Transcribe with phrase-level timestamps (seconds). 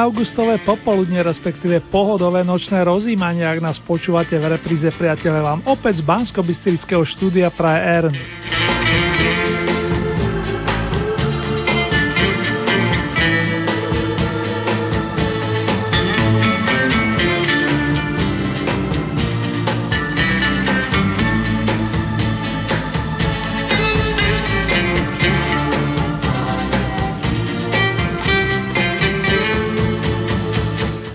[0.00, 6.08] Augustové popoludne, respektíve pohodové nočné rozímanie, ak nás počúvate v repríze priateľe vám opäť z
[6.08, 6.40] bansko
[7.04, 8.22] štúdia Praje Erny.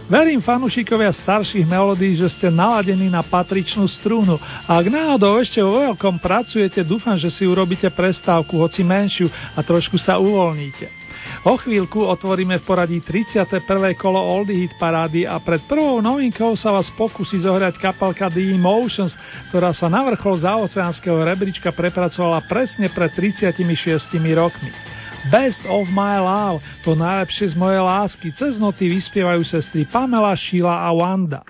[0.06, 5.82] Verím fanúšikovia starších melódií, že ste naladení na patričnú strúnu a ak náhodou ešte vo
[5.82, 11.06] veľkom pracujete, dúfam, že si urobíte prestávku, hoci menšiu a trošku sa uvoľníte.
[11.42, 13.66] O chvíľku otvoríme v poradí 31.
[13.98, 19.18] kolo Oldie Hit parády a pred prvou novinkou sa vás pokusí zohrať kapelka The Emotions,
[19.50, 23.58] ktorá sa na vrchol zaoceánskeho rebríčka prepracovala presne pred 36
[24.38, 24.70] rokmi.
[25.34, 30.86] Best of my love, to najlepšie z mojej lásky, cez noty vyspievajú sestry Pamela, Sheila
[30.86, 31.42] a Wanda.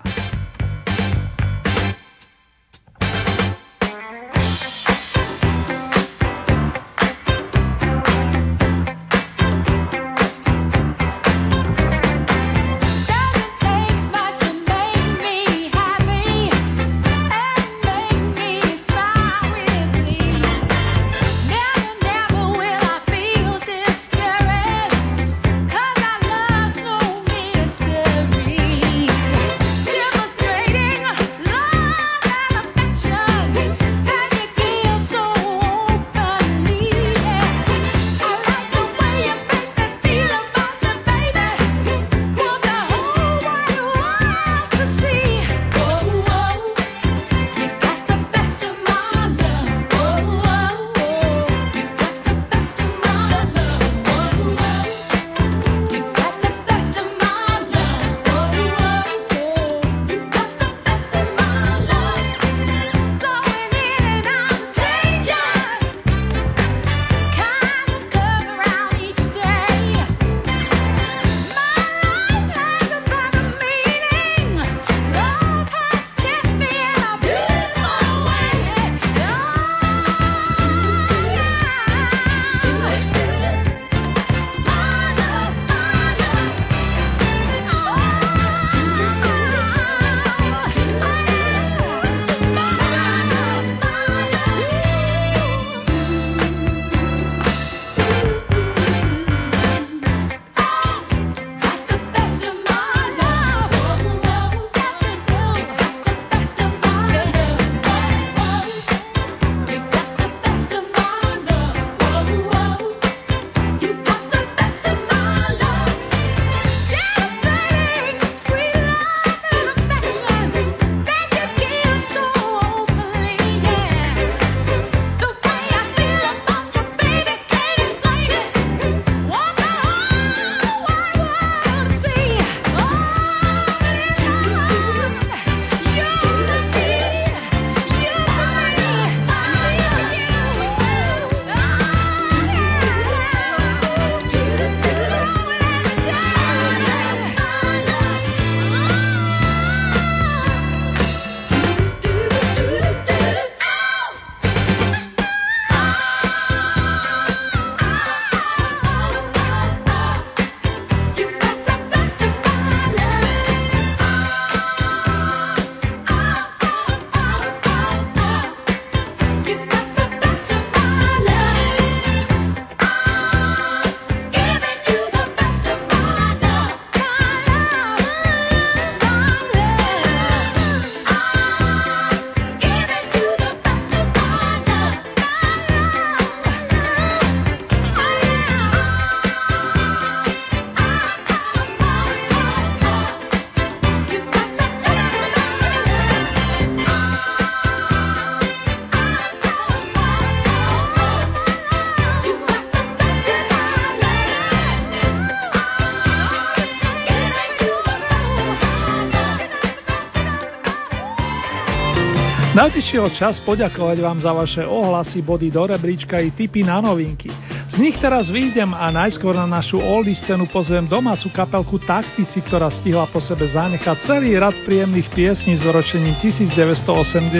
[212.95, 217.27] Najvyššieho čas poďakovať vám za vaše ohlasy, body do rebríčka i tipy na novinky.
[217.67, 222.71] Z nich teraz výjdem a najskôr na našu oldy scénu pozvem domácu kapelku Taktici, ktorá
[222.71, 227.35] stihla po sebe zanechať celý rad príjemných piesní s oročením 1978.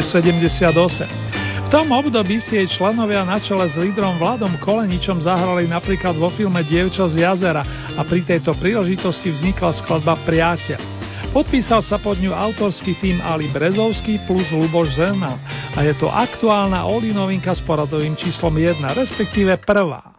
[1.63, 6.35] V tom období si jej členovia na čele s lídrom Vladom Koleničom zahrali napríklad vo
[6.35, 7.63] filme Dievča z jazera
[7.95, 10.94] a pri tejto príležitosti vznikla skladba Priateľ.
[11.35, 15.35] Podpísal sa pod ňu autorský tým Ali Brezovský plus Luboš Zernal
[15.75, 20.14] a je to aktuálna Oli novinka s poradovým číslom 1, respektíve prvá.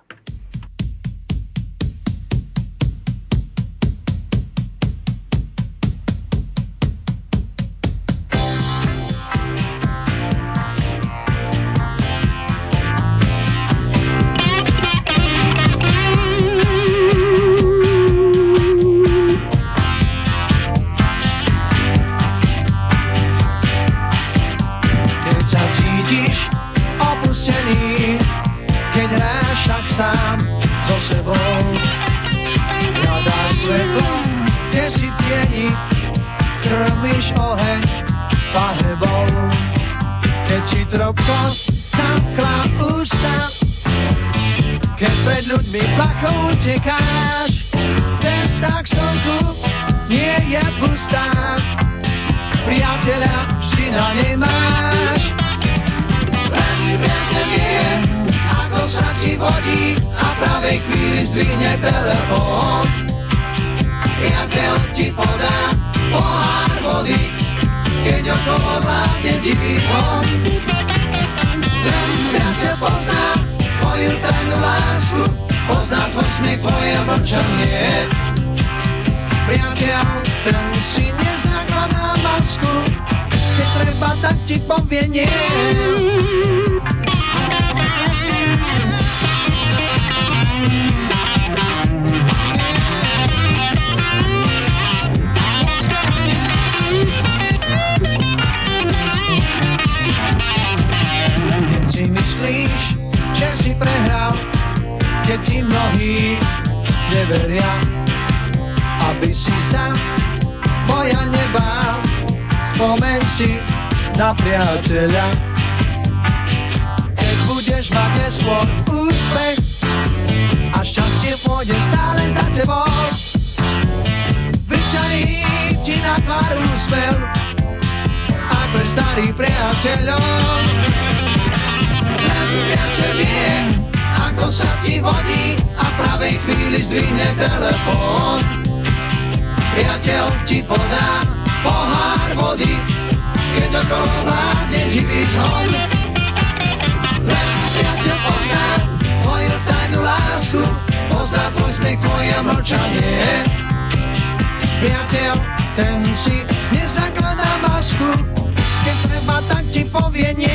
[160.16, 160.45] тебе не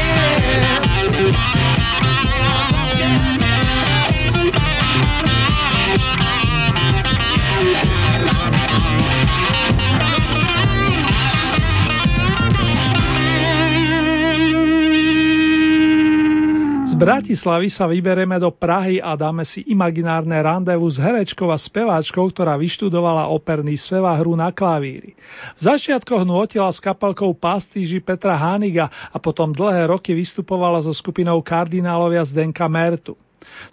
[17.02, 22.54] Bratislavy sa vyberieme do Prahy a dáme si imaginárne randevu s herečkou a speváčkou, ktorá
[22.62, 25.18] vyštudovala operný spev a hru na klavíri.
[25.58, 31.42] V začiatkoch nutila s kapelkou Pastíži Petra Hániga a potom dlhé roky vystupovala so skupinou
[31.42, 33.18] kardinálovia Zdenka Mertu.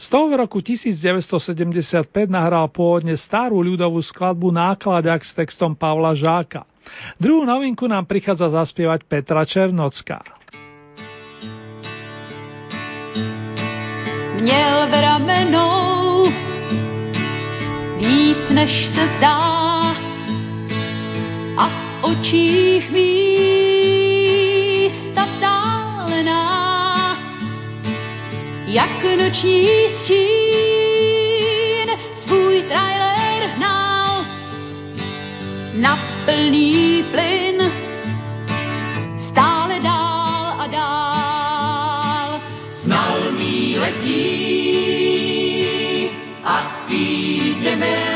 [0.00, 6.64] Z toho v roku 1975 nahral pôvodne starú ľudovú skladbu Nákladák s textom Pavla Žáka.
[7.20, 10.37] Druhú novinku nám prichádza zaspievať Petra Černocká.
[14.40, 16.28] Měl v ramenou
[17.96, 19.36] víc než se zdá
[21.56, 24.04] a v očích místa
[25.24, 27.18] vzdálená,
[28.66, 29.68] jak noční
[29.98, 30.28] stín
[32.22, 34.24] svůj trailer hnal
[35.74, 37.77] na plný plyn
[47.78, 48.07] name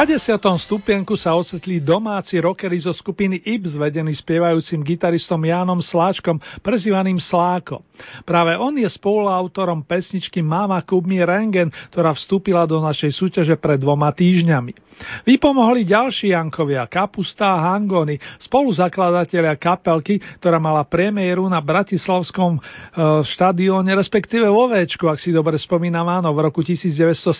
[0.00, 6.40] Na desiatom stupienku sa ocitli domáci rockery zo skupiny Ibs, vedení spievajúcim gitaristom Jánom Sláčkom,
[6.64, 7.84] prezývaným Sláko.
[8.24, 14.08] Práve on je spoluautorom pesničky Mama Kubmi Rengen, ktorá vstúpila do našej súťaže pred dvoma
[14.08, 14.88] týždňami.
[15.24, 22.60] Vypomohli ďalší Jankovia, Kapusta a Hangony, spoluzakladatelia kapelky, ktorá mala premiéru na Bratislavskom e,
[23.24, 27.32] štadióne, respektíve vo Véčku, ak si dobre spomínam, áno, v roku 1978.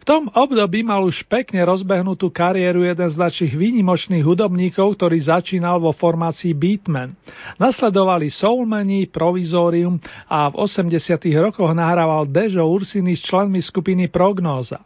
[0.00, 5.78] V tom období mal už pekne rozbehnutú kariéru jeden z našich výnimočných hudobníkov, ktorý začínal
[5.78, 7.14] vo formácii Beatman.
[7.58, 10.94] Nasledovali Soulmani, Provizorium a v 80
[11.38, 14.82] rokoch nahrával Dežo Ursiny s členmi skupiny Prognóza.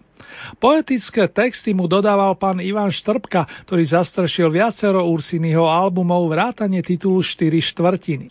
[0.58, 7.52] Poetické texty mu dodával pán Ivan Štrbka, ktorý zastrešil viacero Ursinyho albumov vrátane titulu 4
[7.72, 8.26] štvrtiny.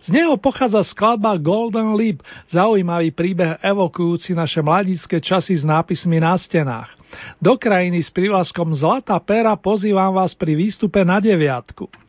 [0.00, 6.38] Z neho pochádza skladba Golden Lip, zaujímavý príbeh evokujúci naše mladické časy s nápismi na
[6.38, 6.95] stenách.
[7.38, 12.05] Do krajiny s prívlaskom Zlatá pera pozývam vás pri výstupe na deviatku.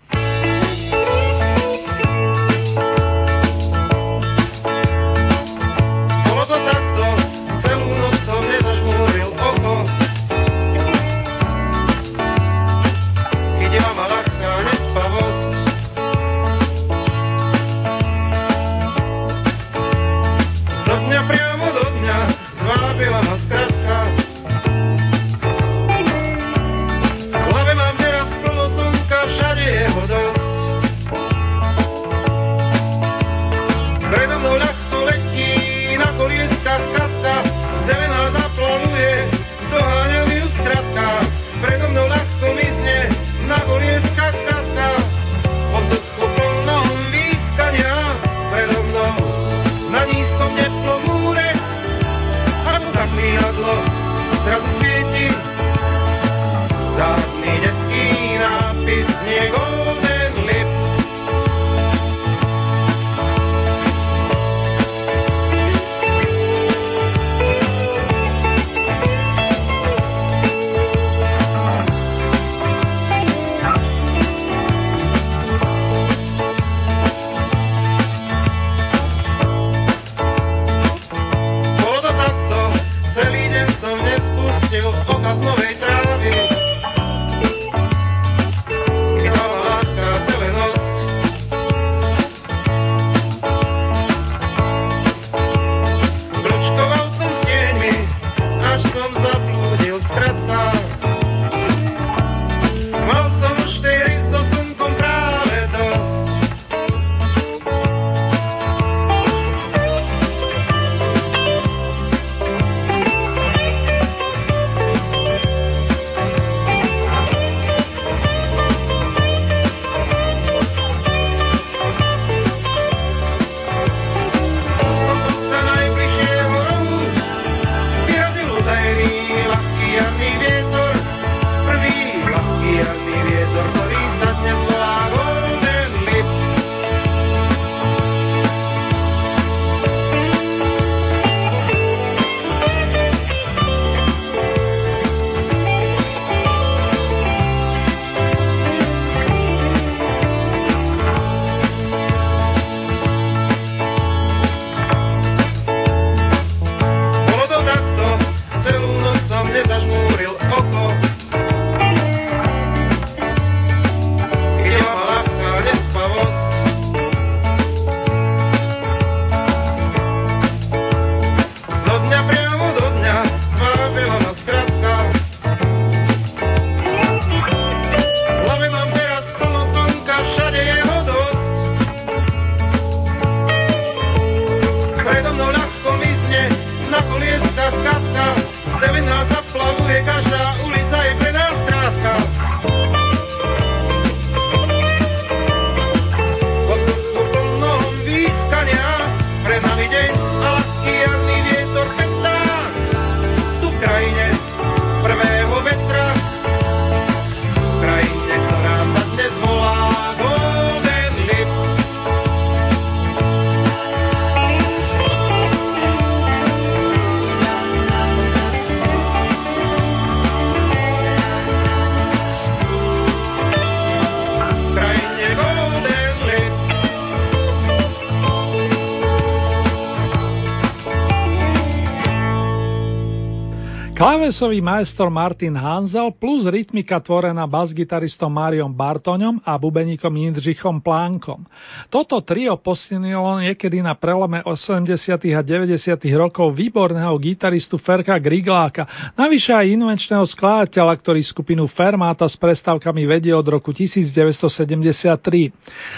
[233.98, 241.42] Klávesový majstor Martin Hanzel plus rytmika tvorená basgitaristom Mariom Bartoňom a bubeníkom Jindřichom Plánkom.
[241.90, 244.94] Toto trio posilnilo niekedy na prelome 80.
[245.34, 245.98] a 90.
[246.14, 248.86] rokov výborného gitaristu Ferka Grigláka,
[249.18, 255.10] navyše aj invenčného skladateľa, ktorý skupinu Fermáta s prestávkami vedie od roku 1973.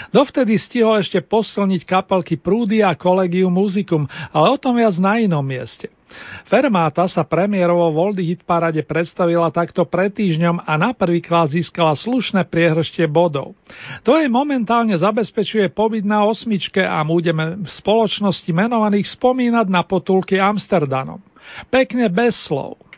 [0.08, 5.44] Dovtedy stihol ešte posilniť kapelky Prúdy a Collegium Musicum, ale o tom viac na inom
[5.44, 5.99] mieste.
[6.50, 11.94] Fermáta sa premiérovo v Oldy Hit Parade predstavila takto pred týždňom a na prvýkrát získala
[11.94, 13.54] slušné priehrštie bodov.
[14.02, 20.42] To jej momentálne zabezpečuje pobyt na osmičke a budeme v spoločnosti menovaných spomínať na potulky
[20.42, 21.22] Amsterdanom.
[21.70, 22.89] Pekne bez slov.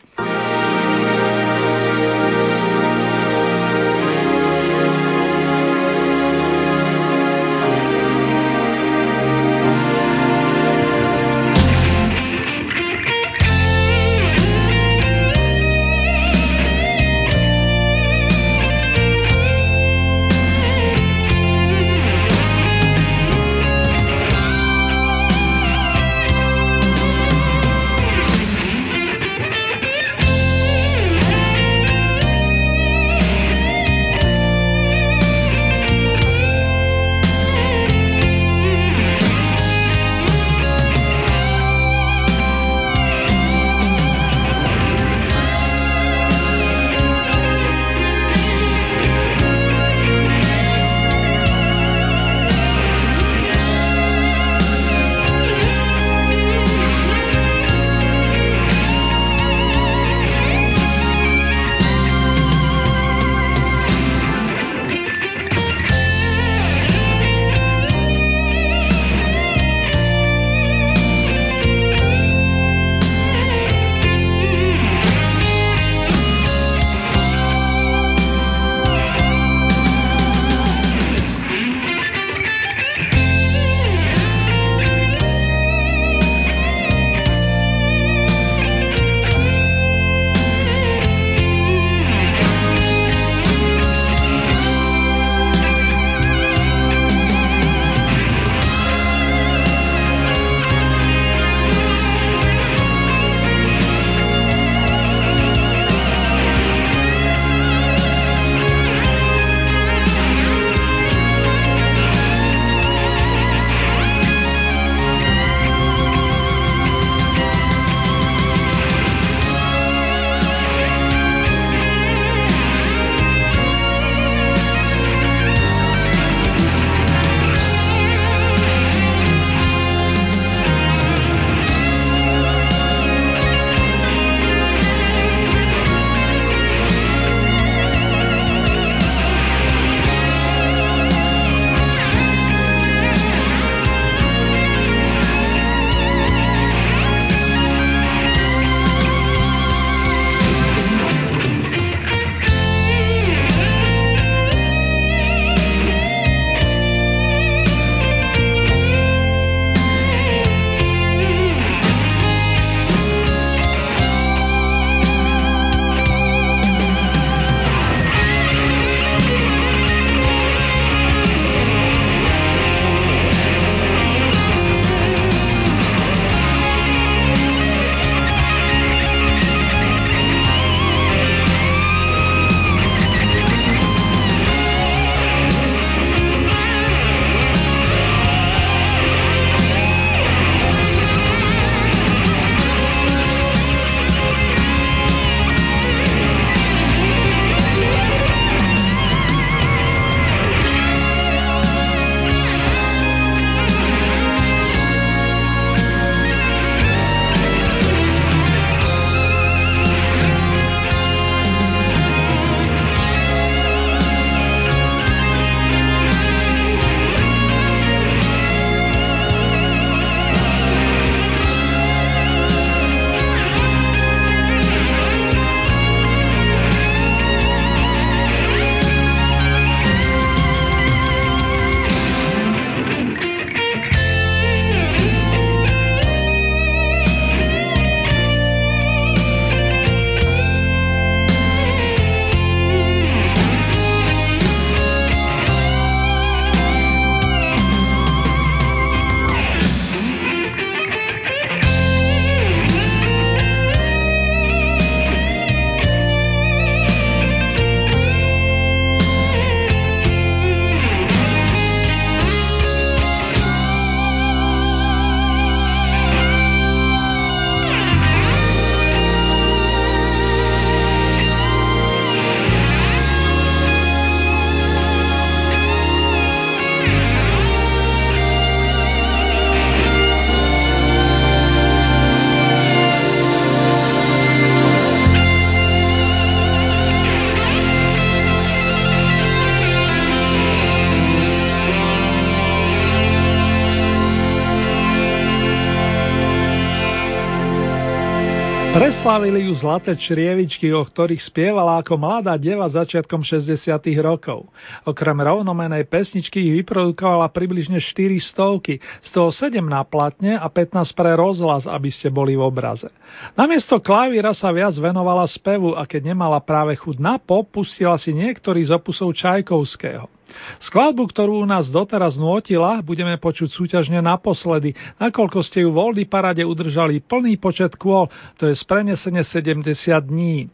[299.03, 303.59] Oslávili ju zlaté črievičky, o ktorých spievala ako mladá deva začiatkom 60.
[303.99, 304.47] rokov.
[304.87, 310.95] Okrem rovnomenej pesničky ich vyprodukovala približne 4 stovky, z toho 7 na platne a 15
[310.95, 312.87] pre rozhlas, aby ste boli v obraze.
[313.35, 318.15] Namiesto klavíra sa viac venovala spevu a keď nemala práve chud na pop, pustila si
[318.15, 320.12] niektorý z opusov Čajkovského.
[320.61, 326.03] Skladbu, ktorú u nás doteraz nôtila, budeme počuť súťažne naposledy, nakoľko ste ju v Oldy
[326.07, 329.73] parade udržali plný počet kôl, to je sprenesenie 70
[330.07, 330.49] dní.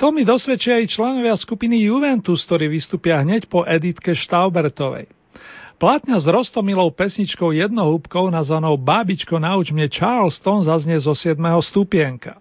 [0.00, 5.10] To mi dosvedčia aj členovia skupiny Juventus, ktorí vystúpia hneď po Editke Štaubertovej.
[5.82, 11.34] Platňa s rostomilou pesničkou jednohúbkou nazvanou Bábičko nauč mne Charleston zaznie zo 7.
[11.58, 12.38] stupienka.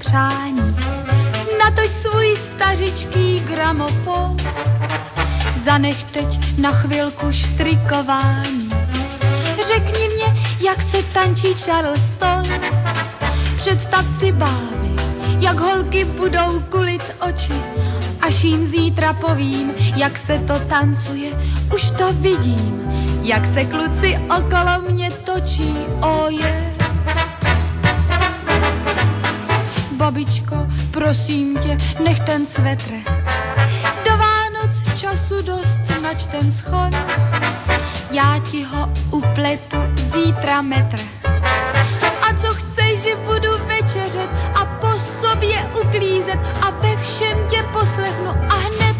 [0.00, 0.76] Přání.
[1.58, 4.36] Natoč svůj stařičký gramofon,
[5.64, 8.70] zanech teď na chvilku štrikování.
[9.66, 12.42] Řekni mě, jak se tančí Charleston,
[13.56, 14.90] představ si bávy,
[15.40, 17.62] jak holky budou kulit oči,
[18.20, 21.30] až jim zítra povím, jak se to tancuje,
[21.74, 22.82] už to vidím,
[23.22, 26.10] jak se kluci okolo mě točí, oje.
[26.10, 27.39] Oh yeah.
[30.00, 30.56] Babičko,
[30.90, 32.90] prosím tě, nech ten svetr.
[34.04, 36.92] Do Vánoc času dost, nač ten schod.
[38.10, 39.76] Já ti ho upletu
[40.14, 41.00] zítra metr.
[42.22, 44.90] A co chceš, že budu večeřet a po
[45.22, 48.96] sobě uklízet a ve všem tě poslechnu a hned,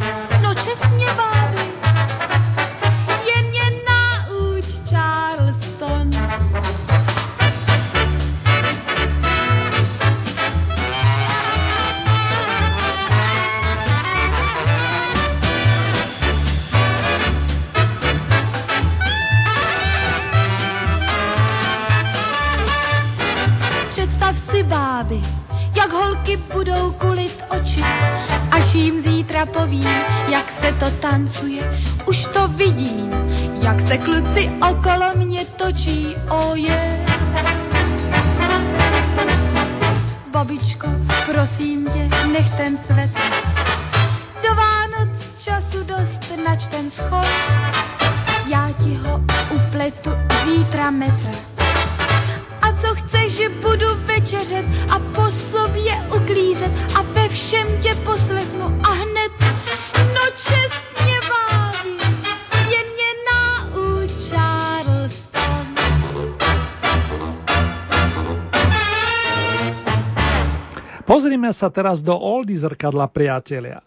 [26.52, 27.82] budou kulit oči,
[28.50, 29.88] až jim zítra povím,
[30.28, 31.62] jak se to tancuje.
[32.06, 33.10] Už to vidím,
[33.62, 37.06] jak se kluci okolo mě točí, oje.
[40.30, 40.88] Babičko,
[41.26, 43.10] prosím tě, nech ten svet.
[44.42, 47.26] Do Vánoc času dost, nač ten schod.
[48.46, 50.10] Já ti ho upletu
[50.44, 51.29] zítra metr
[71.50, 73.82] Sa teraz do oldy zrkadla, priatelia.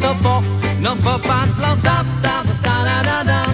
[0.00, 0.42] To po,
[0.80, 3.46] no popadlo, tap, tap, ta, da, da, da.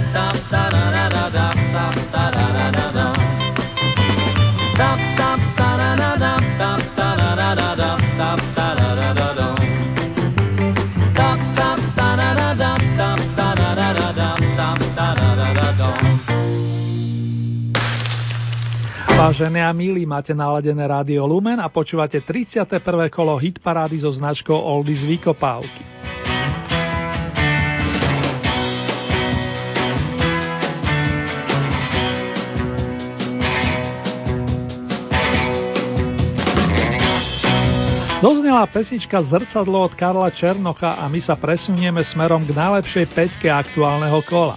[19.23, 22.83] Vážené a milí, máte naladené rádio Lumen a počúvate 31.
[23.07, 26.02] kolo hit parády so značkou Oldies Vykopávky.
[38.23, 44.23] Doznela pesnička Zrcadlo od Karla Černocha a my sa presunieme smerom k najlepšej peťke aktuálneho
[44.31, 44.55] kola.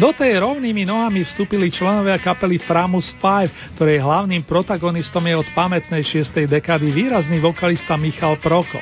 [0.00, 6.00] Do tej rovnými nohami vstúpili členovia kapely Framus 5, ktorej hlavným protagonistom je od pamätnej
[6.00, 6.48] 6.
[6.48, 8.80] dekady výrazný vokalista Michal Proko.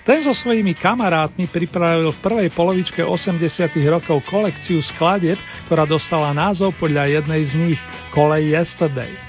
[0.00, 3.36] Ten so svojimi kamarátmi pripravil v prvej polovičke 80.
[3.84, 5.36] rokov kolekciu skladieb,
[5.68, 7.80] ktorá dostala názov podľa jednej z nich
[8.16, 9.27] Kolej Yesterday.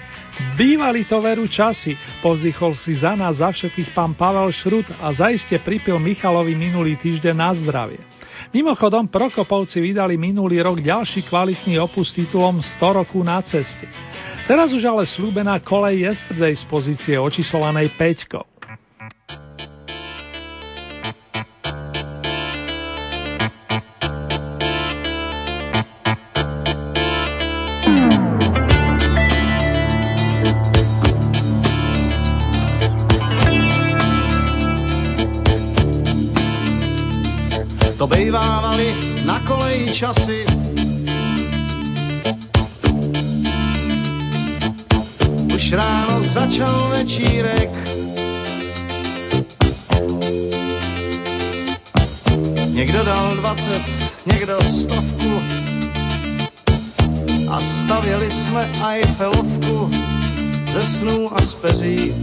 [0.60, 5.56] Bývali to veru časy, Pozýchol si za nás za všetkých pán Pavel Šrut a zaiste
[5.64, 8.04] pripil Michalovi minulý týždeň na zdravie.
[8.52, 13.88] Mimochodom, Prokopovci vydali minulý rok ďalší kvalitný opus s titulom 100 rokov na ceste.
[14.50, 18.60] Teraz už ale slúbená kolej Yesterday z pozície očíslovanej 5.
[38.10, 40.42] obejvávali na koleji časy.
[45.54, 47.70] Už ráno začal večírek,
[52.74, 53.82] Někdo dal 20,
[54.26, 55.32] někdo stovku
[57.52, 59.92] a stavěli jsme aj felovku
[60.74, 62.16] ze snů a z peří,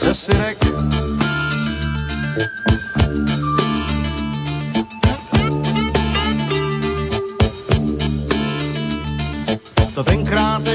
[0.00, 0.58] ze syrek.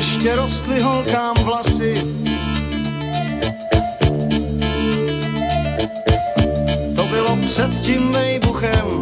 [0.02, 1.94] Ještě rostly holkám vlasy.
[6.96, 9.02] To bylo před tím vejbuchem.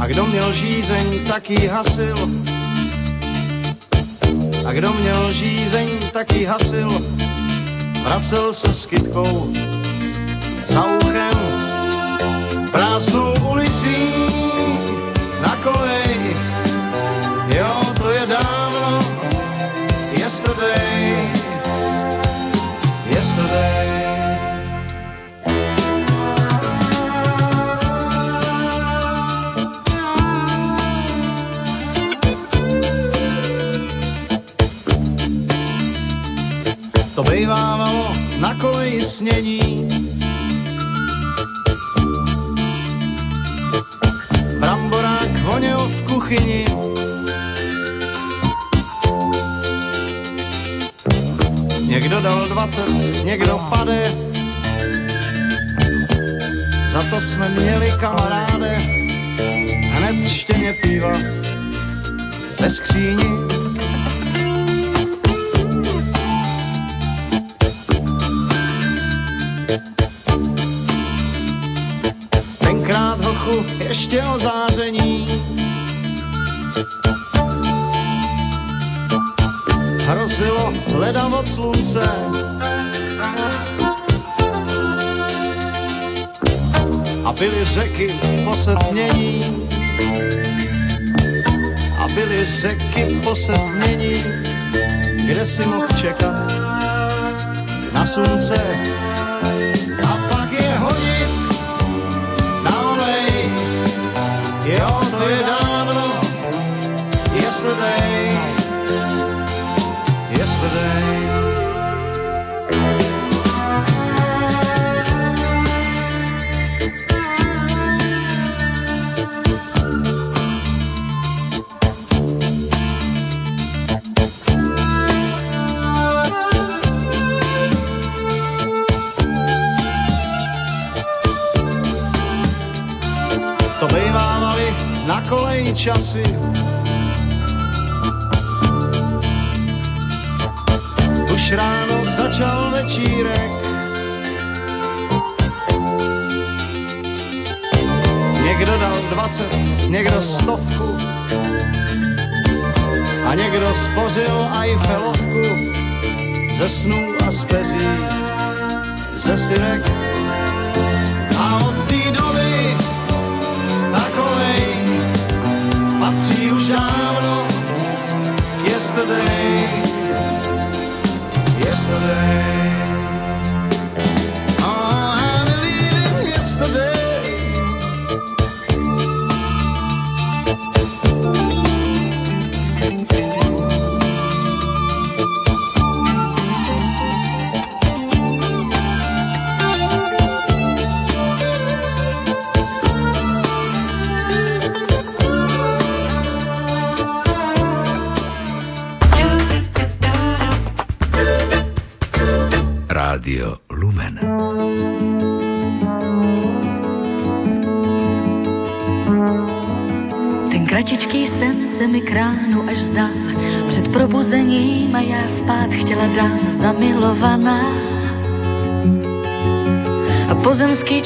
[0.00, 2.16] A kdo měl žízeň, tak jí hasil.
[4.66, 7.04] A kdo měl žízeň, tak jí hasil.
[8.04, 9.52] Vracel se s kytkou
[10.66, 11.07] za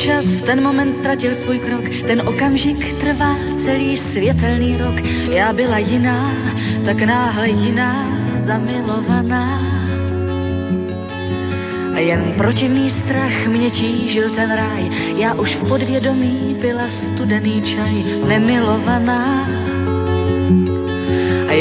[0.03, 4.99] čas v ten moment ztratil svůj krok, ten okamžik trvá celý světelný rok.
[5.31, 6.35] Já byla jiná,
[6.85, 9.63] tak náhle jiná, zamilovaná.
[11.95, 18.05] A jen protivný strach mě tížil ten ráj, já už v podvědomí byla studený čaj,
[18.29, 19.62] nemilovaná.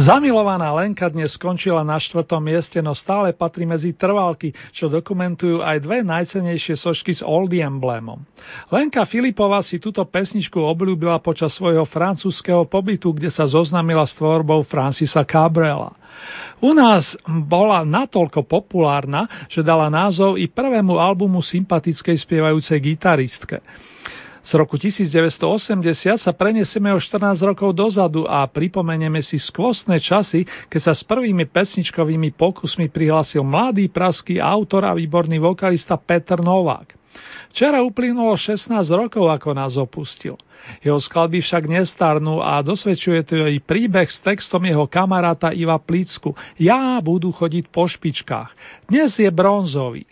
[0.00, 5.76] Zamilovaná Lenka dnes skončila na štvrtom mieste, no stále patrí medzi trvalky, čo dokumentujú aj
[5.84, 8.16] dve najcenejšie sošky s Oldie emblémom.
[8.72, 14.64] Lenka Filipová si túto pesničku obľúbila počas svojho francúzského pobytu, kde sa zoznamila s tvorbou
[14.64, 15.92] Francisa Cabrela.
[16.64, 23.60] U nás bola natoľko populárna, že dala názov i prvému albumu sympatickej spievajúcej gitaristke.
[24.40, 30.80] Z roku 1980 sa prenesieme o 14 rokov dozadu a pripomenieme si skvostné časy, keď
[30.80, 36.96] sa s prvými pesničkovými pokusmi prihlásil mladý praský autor a výborný vokalista Peter Novák.
[37.50, 40.38] Včera uplynulo 16 rokov, ako nás opustil.
[40.80, 46.36] Jeho skladby však nestarnú a dosvedčuje to aj príbeh s textom jeho kamaráta Iva Plícku
[46.56, 48.54] Ja budú chodiť po špičkách.
[48.86, 50.06] Dnes je bronzový.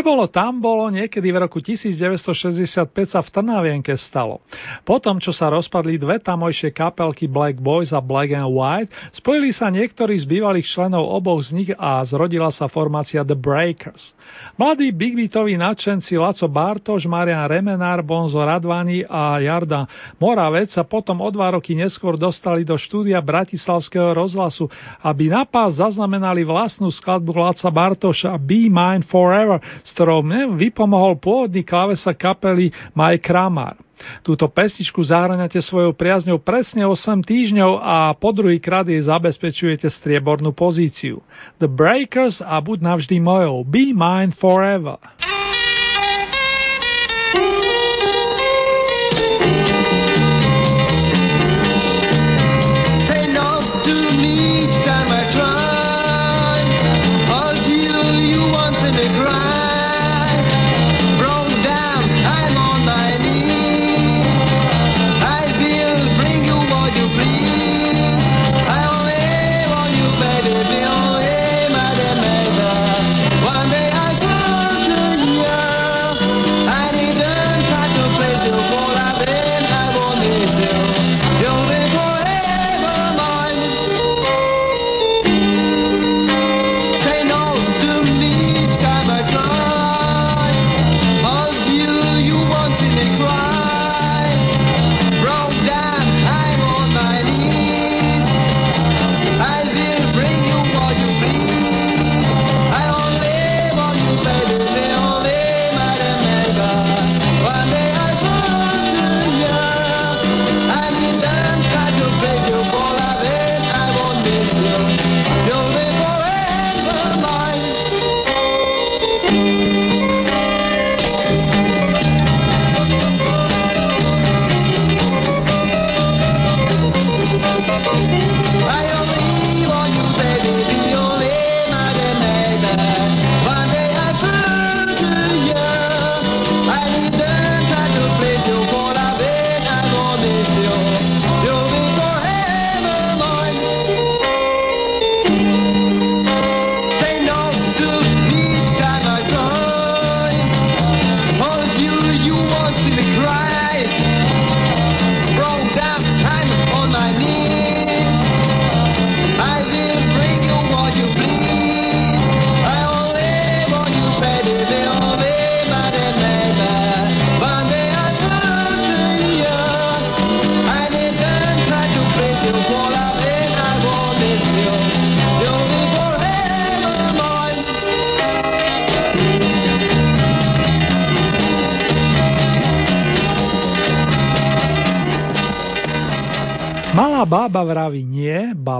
[0.00, 4.40] Bolo tam bolo, niekedy v roku 1965 sa v Trnavienke stalo.
[4.86, 9.68] Potom, čo sa rozpadli dve tamojšie kapelky Black Boys a Black and White, spojili sa
[9.68, 14.14] niektorí z bývalých členov oboch z nich a zrodila sa formácia The Breakers.
[14.54, 19.90] Mladí big beatoví nadšenci Laco Bartoš, Marian Remenár, Bonzo Radvani a Jarda
[20.22, 24.70] Moravec sa potom o dva roky neskôr dostali do štúdia Bratislavského rozhlasu,
[25.02, 31.18] aby na pás zaznamenali vlastnú skladbu Laca Bartoša Be Mine Forever, s ktorou mne vypomohol
[31.18, 33.78] pôvodný klávesa kapely Maj Kramar.
[34.26, 40.50] Túto pesničku zahraniate svojou priazňou presne 8 týždňov a po druhý krát jej zabezpečujete striebornú
[40.50, 41.22] pozíciu.
[41.62, 43.62] The Breakers a buď navždy mojou.
[43.62, 44.98] Be mine forever.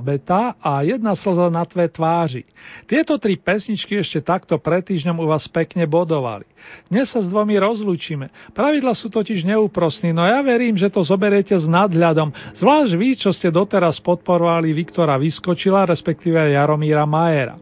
[0.03, 2.43] Babeta a jedna slza na tvé tváři.
[2.91, 6.43] Tieto tri pesničky ešte takto pred týždňom u vás pekne bodovali.
[6.91, 8.35] Dnes sa s dvomi rozlúčime.
[8.51, 13.31] Pravidla sú totiž neúprostní, no ja verím, že to zoberiete s nadhľadom, zvlášť vy, čo
[13.31, 17.55] ste doteraz podporovali Viktora Vyskočila, respektíve Jaromíra Majera.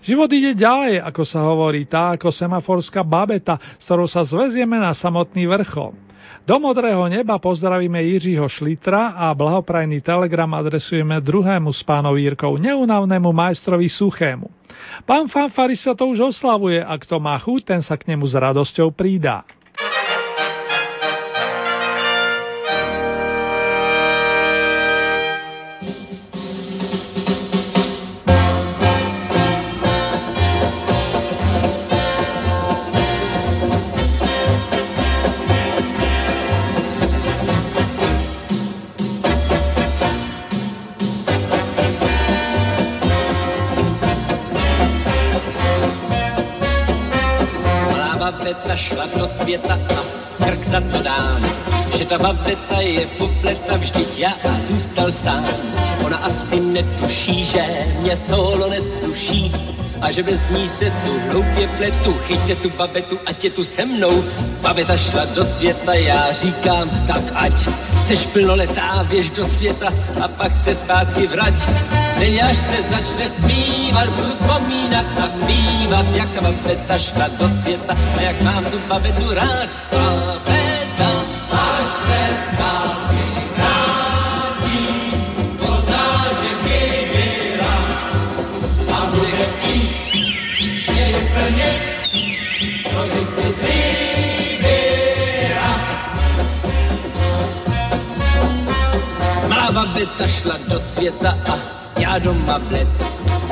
[0.00, 4.96] Život ide ďalej, ako sa hovorí, tá ako semaforská babeta, s ktorou sa zvezieme na
[4.96, 6.11] samotný vrchol.
[6.42, 13.30] Do modrého neba pozdravíme Jiřího Šlitra a blahoprajný telegram adresujeme druhému s pánom Jírkou, neunavnému
[13.30, 14.50] majstrovi Suchému.
[15.06, 18.34] Pán Fanfari sa to už oslavuje a kto má chuť, ten sa k nemu s
[18.34, 19.46] radosťou pridá.
[52.94, 54.32] Je popleta, vždyť já
[54.68, 55.46] zůstal sám.
[56.04, 57.64] Ona asi netuší, že
[58.00, 59.52] mě solo nesluší
[60.00, 62.12] a že bez ní se tu hloupě pletu.
[62.26, 64.24] Chyťte tu babetu, ať je tu se mnou.
[64.60, 67.52] Babeta šla do světa, já říkám, tak ať
[68.06, 69.88] seš plnoletá, běž do světa
[70.20, 71.54] a pak se zpátky vrať.
[72.18, 77.96] Teď až se začne zpívat, budu vzpomínat a zpívat, jak ta babeta šla do světa
[78.18, 79.68] a jak mám tu babetu rád.
[79.92, 80.61] Babeta
[99.72, 101.58] babeta šla do světa a
[102.00, 102.88] já doma bled.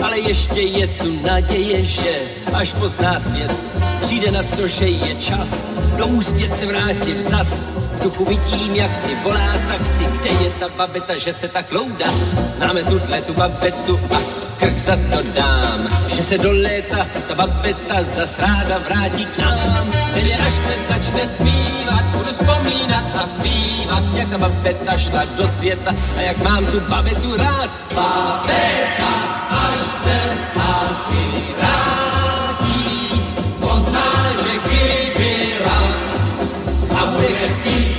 [0.03, 2.21] Ale ještě je tu naděje, že
[2.53, 3.51] až pozná svět,
[4.01, 5.49] přijde na to, že je čas
[5.99, 7.49] domů zpět se vrátit zas.
[7.99, 12.11] V duchu vidím, jak si volá taxi, kde je ta babeta, že se tak loudá.
[12.57, 17.97] Známe tuhle tu babetu a krk za to dám, že se do léta ta babeta
[18.17, 19.93] zas ráda vrátí k nám.
[20.15, 25.95] Tedy až se začne zpívat, budu vzpomínat a zpívat, jak ta babeta šla do světa
[26.17, 27.71] a jak mám tu babetu rád.
[27.95, 29.13] Babeta,
[29.51, 31.25] až se zpátky
[31.59, 33.09] vrátí,
[33.61, 35.81] pozná, že chybila
[37.01, 37.90] a bude chtít,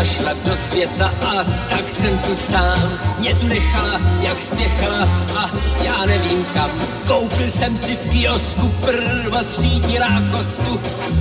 [0.00, 2.98] babeta šla do světa a tak jsem tu sám.
[3.18, 5.50] Mě tu nechala, jak spěchala a
[5.84, 6.70] já nevím kam.
[7.06, 10.80] Koupil jsem si v kiosku prvotřídní lákosku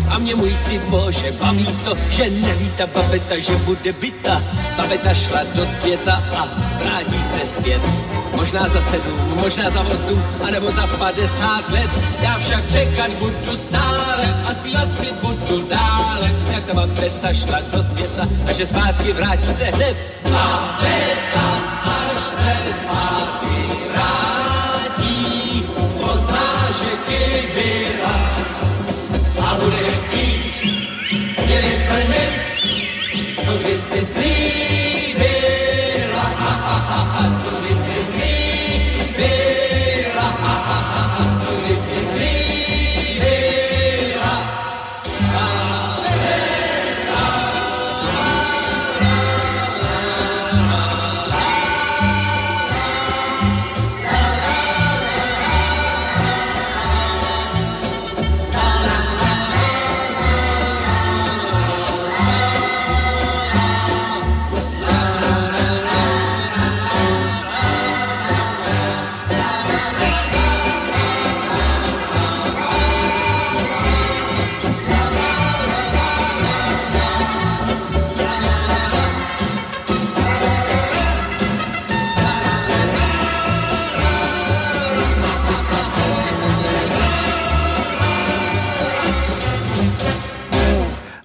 [0.10, 4.44] a mě můj ty bože baví to, že neví ta babeta, že bude byta.
[4.78, 6.48] Babeta šla do světa a
[6.80, 7.82] vrátí se zpět.
[8.36, 11.90] Možná za sedm, možná za osm, anebo za padesát let.
[12.22, 16.32] Já však čekat budu stále a zpívat si budu dále.
[16.52, 19.98] Jak ta babeta šla do světa a že zpátky vrátí se hned.
[20.26, 21.99] Až se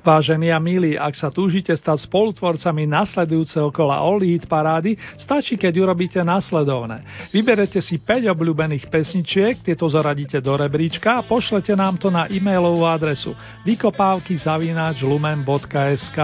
[0.05, 5.81] Vážení a milí, ak sa túžite stať spolutvorcami nasledujúceho kola Old Hit parády, stačí, keď
[5.81, 7.33] urobíte nasledovné.
[7.33, 12.85] Vyberete si 5 obľúbených pesničiek, tieto zaradíte do rebríčka a pošlete nám to na e-mailovú
[12.85, 13.33] adresu
[13.65, 16.21] vykopávky.lumen.sk K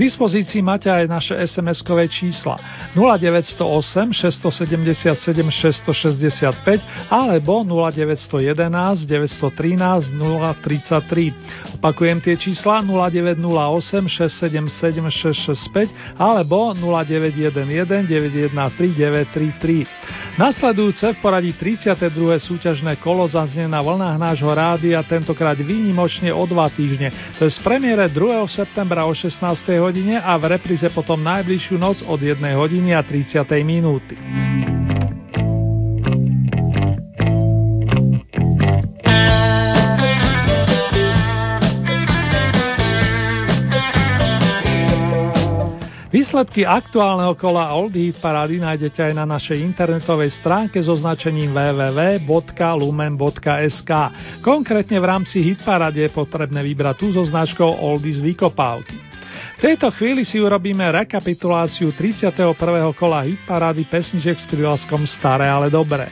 [0.00, 2.56] dispozícii máte aj naše SMS-kové čísla
[2.96, 11.76] 0908 677 665 alebo 0911 913 033.
[11.76, 20.38] Opakujem tie čísla 0 0908 677 665 alebo 0911 913 933.
[20.38, 22.02] Nasledujúce v poradí 32.
[22.40, 27.12] súťažné kolo zaznie na vlnách nášho rádia tentokrát výnimočne o dva týždne.
[27.38, 28.42] To je z premiére 2.
[28.48, 29.40] septembra o 16.
[29.78, 33.44] hodine a v repríze potom najbližšiu noc od 1 hodiny a 30.
[33.64, 34.18] minúty.
[46.42, 52.26] Výsledky aktuálneho kola Old Heat Parady nájdete aj na našej internetovej stránke so značením www.lumen.sk.
[54.42, 58.98] Konkrétne v rámci Hit Parady je potrebné vybrať tú so značkou Oldies Vykopávky.
[59.54, 62.34] V tejto chvíli si urobíme rekapituláciu 31.
[62.98, 66.10] kola Hit Parády pesniček s prívlaskom Staré, ale dobré.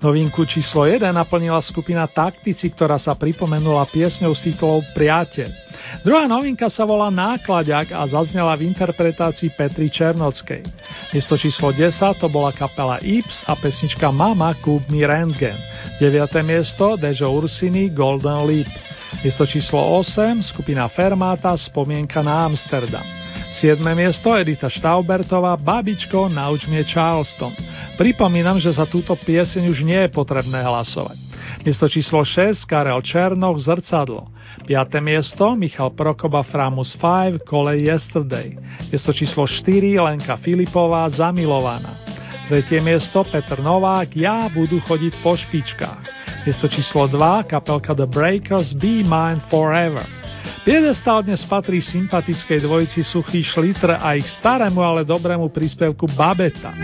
[0.00, 5.52] Novinku číslo 1 naplnila skupina Taktici, ktorá sa pripomenula piesňou s titulou Priateľ.
[6.00, 10.64] Druhá novinka sa volá Nákladák a zaznela v interpretácii Petri Černockej.
[11.12, 15.60] Miesto číslo 10 to bola kapela Ips a pesnička Mama Kúp mi Rentgen.
[16.00, 16.32] 9.
[16.48, 18.72] miesto Dežo Ursini Golden Leap.
[19.20, 23.04] Miesto číslo 8 skupina Fermata Spomienka na Amsterdam.
[23.50, 23.82] 7.
[23.98, 27.50] miesto Edita Štaubertová Babičko Nauč mne Charleston.
[27.98, 31.18] Pripomínam, že za túto pieseň už nie je potrebné hlasovať.
[31.66, 34.30] Miesto číslo 6 Karel Černoch Zrcadlo.
[34.70, 34.70] 5.
[35.02, 38.54] miesto Michal Prokoba Framus 5 Kole Yesterday.
[38.86, 41.98] Miesto číslo 4 Lenka Filipová Zamilovaná.
[42.46, 42.70] 3.
[42.78, 46.06] miesto Petr Novák Ja budu chodiť po špičkách.
[46.46, 50.19] Miesto číslo 2 kapelka The Breakers Be Mine Forever.
[50.60, 56.76] Piedestal dnes patrí sympatickej dvojici Suchý Šlitr a ich starému, ale dobrému príspevku Babeta.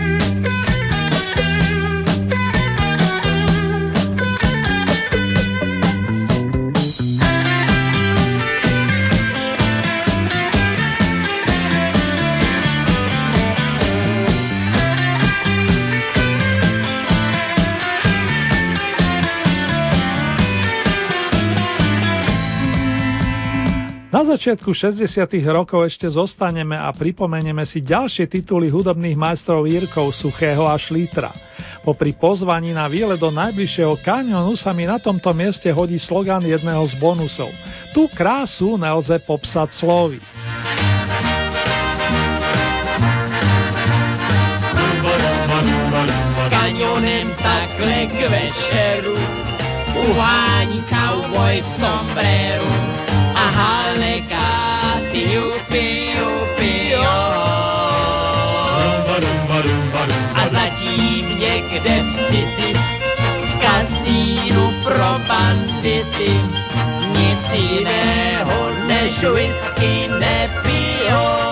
[24.37, 25.09] Začiatku 60.
[25.49, 31.33] rokov ešte zostaneme a pripomenieme si ďalšie tituly hudobných majstrov Jirkov Suchého a Šlítra.
[31.81, 36.85] Popri pozvaní na výlet do najbližšieho kanionu sa mi na tomto mieste hodí slogan jedného
[36.85, 37.49] z bonusov.
[37.97, 40.21] Tu krásu nelze popsať slovy.
[46.53, 49.17] Kanionem takhle k večeru
[49.97, 52.76] uhání cowboy v sombreru
[55.67, 57.03] piu, piu.
[60.33, 62.73] A zatím někde v city,
[63.41, 66.41] v kasínu pro bandity,
[67.11, 71.47] nic jiného než whisky nepijou.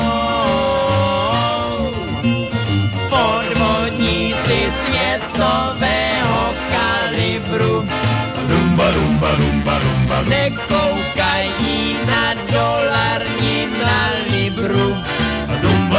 [3.10, 7.88] Podvodníci světového kalibru,
[8.48, 10.22] rumba, rumba, rumba, rumba,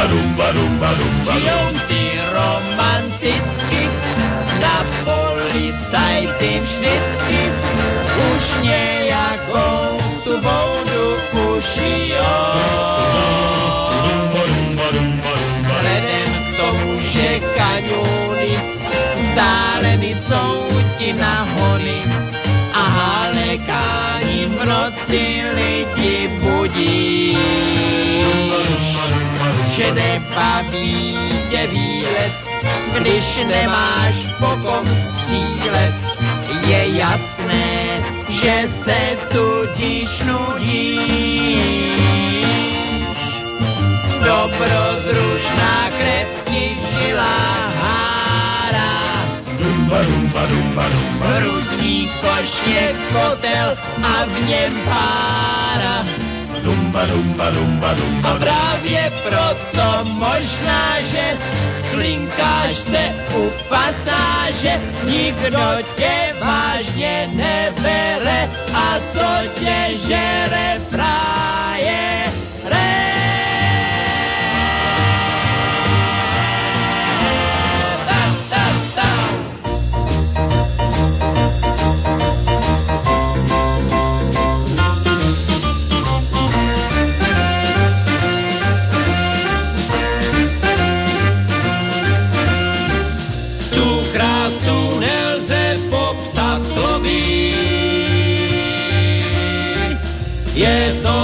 [0.07, 1.33] rumba, rumba, rumba.
[1.33, 2.03] Žijou ty
[2.33, 3.83] romanticky,
[4.61, 7.41] na policajty vždycky,
[8.17, 12.47] už nejakou tu vodu pušijou.
[15.63, 18.49] Vzhledem k tomu, že kaňúny
[19.17, 22.01] vzdáleny jsou ti na hory
[22.73, 25.23] a halekáním v noci
[25.55, 27.76] lidi budí že
[29.77, 31.17] nebaví
[31.49, 32.31] tě výlet,
[32.99, 34.85] když nemáš pokom
[35.17, 35.93] přílet.
[36.67, 41.67] Je jasné, že se tudíž nudíš.
[44.25, 47.37] Dobrodružná krev ti žila
[47.79, 49.25] hára.
[49.59, 51.27] Rumba, rumba, rumba, rumba.
[51.27, 56.05] Hrudní koš je kotel a v něm pára.
[56.63, 57.05] Rumba,
[58.23, 61.37] A právě proto možná, že
[61.91, 71.36] klinkáš se u pasáže, nikdo tě vážně nebere a to tě žere fráje.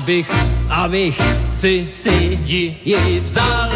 [0.00, 0.30] abych,
[0.68, 1.20] abych
[1.60, 3.68] si, si ji, ji vzal.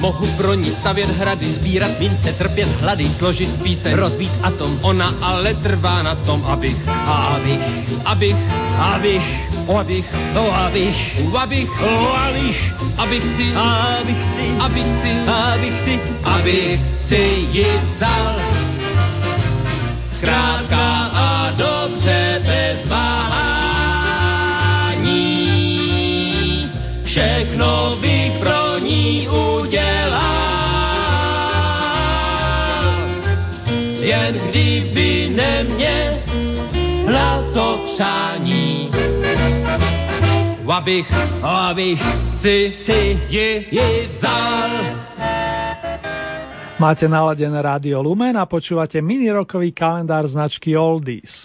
[0.00, 4.78] Mohu pro ní stavět hrady, sbírat mince, trpět hlady, složit píseň, rozbít atom.
[4.82, 6.76] Ona ale trvá na tom, abych,
[7.06, 7.60] abych,
[8.04, 8.36] abych,
[8.78, 9.22] abych,
[9.78, 10.96] abych, o abych,
[11.30, 12.60] o abych, o abych,
[12.98, 17.22] abych si, abych si, abych si, abych si, abych si
[17.54, 18.34] ji vzal.
[20.18, 20.49] Zkrátka
[29.70, 30.50] ní udělal.
[34.00, 36.52] Jen kdyby neměla
[37.54, 38.90] to přání,
[40.72, 41.12] abych,
[41.42, 42.02] abych
[42.40, 44.70] si, si ji, ji vzal.
[46.78, 51.44] Máte naladené rádio Lumen a počúvate mini-rokový kalendár značky Oldies.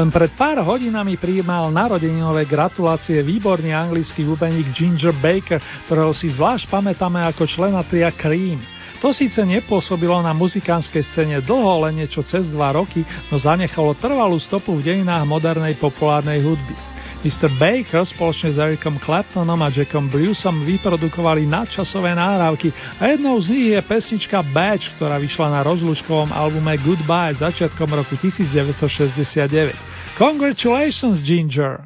[0.00, 6.72] Len pred pár hodinami prijímal narodeninové gratulácie výborný anglický bubeník Ginger Baker, ktorého si zvlášť
[6.72, 8.64] pamätáme ako člena tria Cream.
[9.04, 14.40] To síce nepôsobilo na muzikánskej scéne dlho, len niečo cez dva roky, no zanechalo trvalú
[14.40, 16.89] stopu v dejinách modernej populárnej hudby.
[17.20, 17.52] Mr.
[17.60, 23.66] Baker spoločne s Ericom Claptonom a Jackom Bruceom vyprodukovali nadčasové náhrávky a jednou z nich
[23.76, 29.76] je pesnička Badge, ktorá vyšla na rozlúčkovom albume Goodbye začiatkom roku 1969.
[30.16, 31.84] Congratulations, Ginger!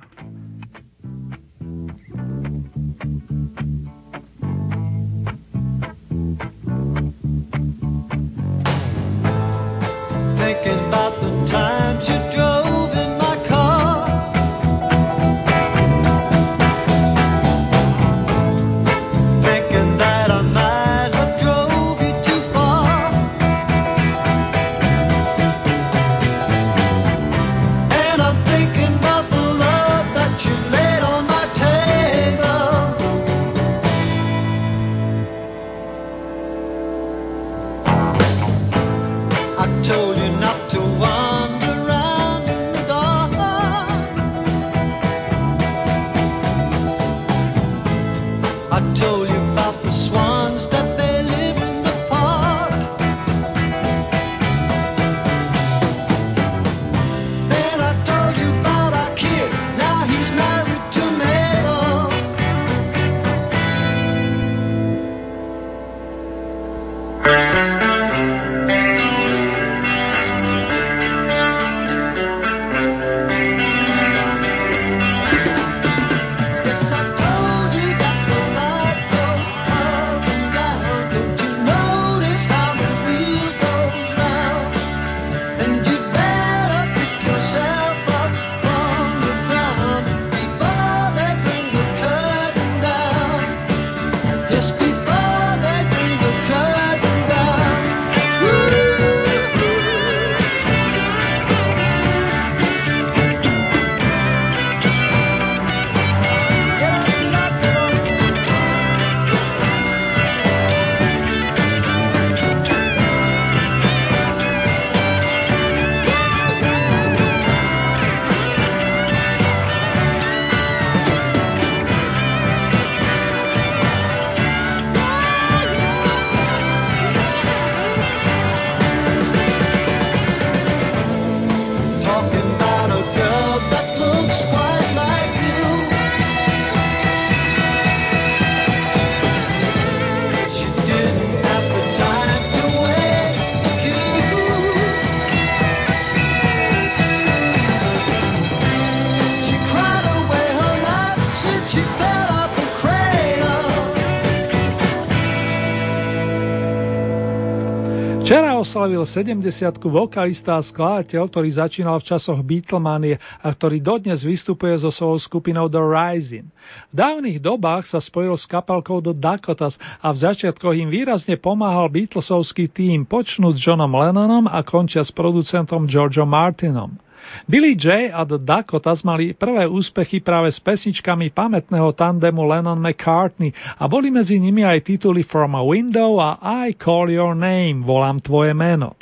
[158.74, 164.90] Oslavil 70 vokalista a skladateľ, ktorý začínal v časoch Beatlemanie a ktorý dodnes vystupuje so
[164.90, 166.50] svojou skupinou The Rising.
[166.90, 171.86] V dávnych dobách sa spojil s kapelkou The Dakotas a v začiatkoch im výrazne pomáhal
[171.86, 176.98] Beatlesovský tým, počnúť Johnom Lennonom a končia s producentom Georgeom Martinom.
[177.44, 183.52] Billy J a The Dakotas mali prvé úspechy práve s pesničkami pamätného tandemu Lennon McCartney
[183.78, 188.22] a boli medzi nimi aj tituly From a Window a I Call Your Name, volám
[188.22, 188.96] tvoje meno.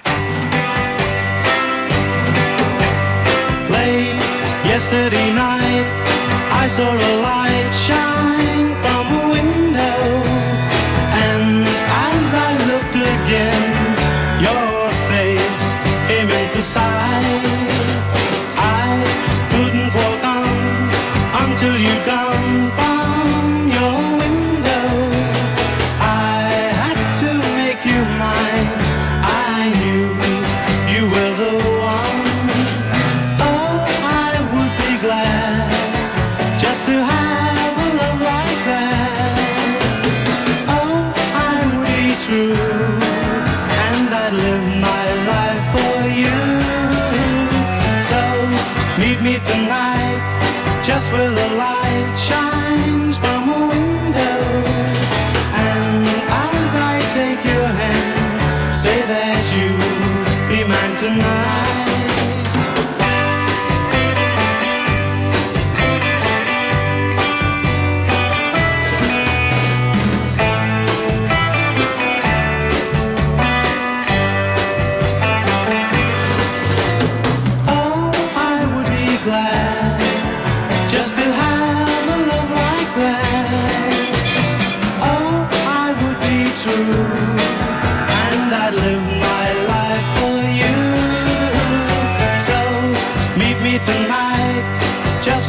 [3.73, 4.21] Late
[4.67, 5.87] yesterday night,
[6.53, 7.52] I saw a light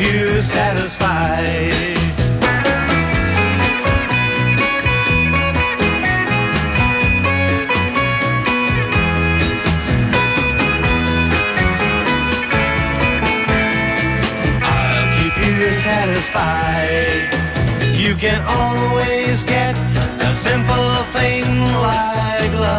[0.00, 2.00] you satisfied.
[15.84, 17.32] satisfied.
[17.96, 22.69] You can always get a simple thing like love.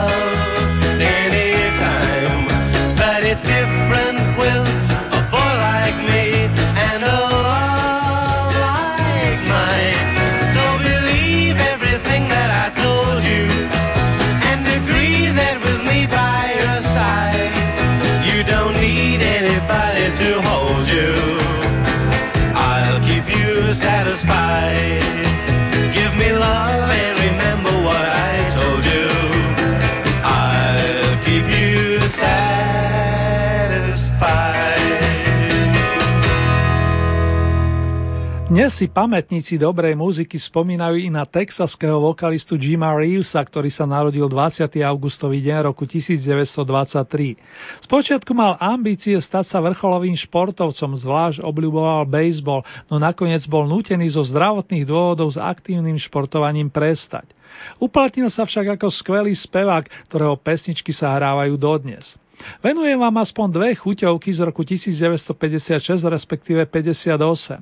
[38.71, 44.63] Si pamätníci dobrej muziky spomínajú i na texaského vokalistu Jima Reevesa, ktorý sa narodil 20.
[44.87, 47.35] augustový deň roku 1923.
[47.83, 54.23] Spočiatku mal ambície stať sa vrcholovým športovcom, zvlášť obľúboval baseball, no nakoniec bol nútený zo
[54.23, 57.27] zdravotných dôvodov s aktívnym športovaním prestať.
[57.75, 62.15] Uplatnil sa však ako skvelý spevák, ktorého pesničky sa hrávajú dodnes.
[62.59, 67.61] Venujem vám aspoň dve chuťovky z roku 1956, respektíve 58.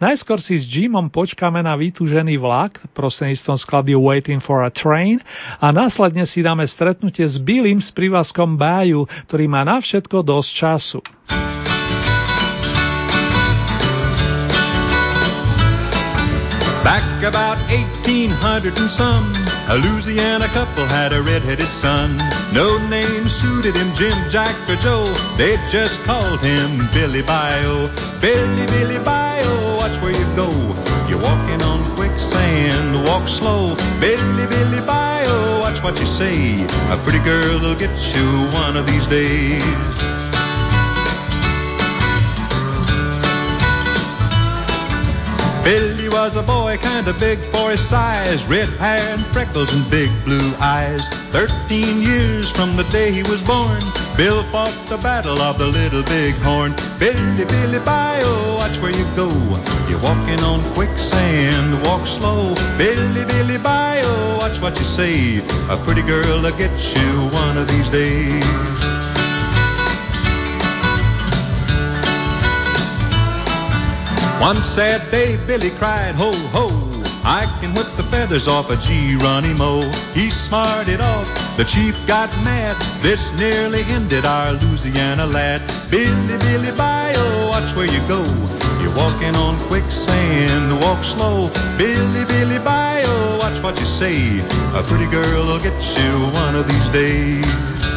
[0.00, 5.20] Najskôr si s Jimom počkáme na vytúžený vlak prostredníctvom skladby Waiting for a Train
[5.60, 10.50] a následne si dáme stretnutie s Billym s prívlaskom Báju, ktorý má na všetko dosť
[10.50, 11.00] času.
[16.84, 19.32] Back about 1800 and some,
[19.72, 22.20] a Louisiana couple had a red-headed son.
[22.52, 25.08] No name suited him, Jim, Jack, or Joe.
[25.40, 27.88] They just called him Billy Bio.
[28.20, 30.52] Billy, Billy Bio, watch where you go.
[31.08, 33.72] You're walking on quicksand, walk slow.
[33.96, 36.68] Billy, Billy Bio, watch what you say.
[36.92, 40.33] A pretty girl will get you one of these days.
[45.64, 49.88] Billy was a boy kind of big for his size, red hair and freckles and
[49.88, 51.00] big blue eyes.
[51.32, 53.80] Thirteen years from the day he was born,
[54.20, 56.76] Bill fought the battle of the Little Big Horn.
[57.00, 59.32] Billy, Billy, bio, oh, watch where you go.
[59.88, 62.52] You're walking on quicksand, walk slow.
[62.76, 65.40] Billy, Billy, bio, oh, watch what you say.
[65.72, 69.23] A pretty girl will get you one of these days.
[74.44, 76.68] One sad day, Billy cried, ho, ho.
[77.24, 79.88] I can whip the feathers off a Geronimo.
[80.12, 81.24] He smarted off,
[81.56, 82.76] the chief got mad.
[83.00, 85.64] This nearly ended our Louisiana lad.
[85.88, 88.20] Billy, Billy, bio, watch where you go.
[88.84, 91.48] You're walking on quicksand, walk slow.
[91.80, 94.44] Billy, Billy, bio, watch what you say.
[94.76, 97.93] A pretty girl will get you one of these days.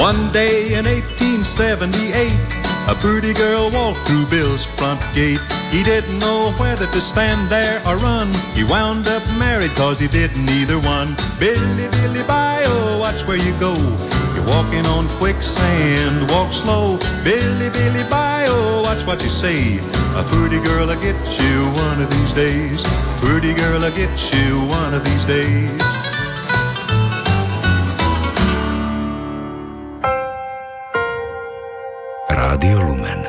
[0.00, 1.52] One day in 1878,
[2.88, 5.44] a pretty girl walked through Bill's front gate.
[5.68, 8.32] He didn't know whether to stand there or run.
[8.56, 11.12] He wound up married cause he didn't either one.
[11.36, 13.76] Billy, Billy, bio, oh, watch where you go.
[14.32, 16.96] You're walking on quicksand, walk slow.
[17.20, 19.76] Billy, Billy, bio, oh, watch what you say.
[20.16, 22.80] A pretty girl will get you one of these days.
[23.20, 26.11] Pretty girl will get you one of these days.
[32.52, 33.24] Rádio Lumen.